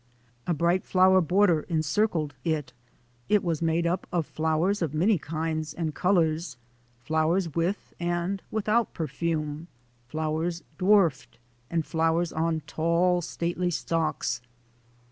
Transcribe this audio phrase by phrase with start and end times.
[0.47, 2.73] A bright flower border encircled it.
[3.29, 6.57] It was made up of flowers of many kinds and colours,
[7.03, 9.67] flowers with and without perfume,
[10.07, 11.37] flowers dwarfed,
[11.69, 14.41] and flowers on tall, stately stalks.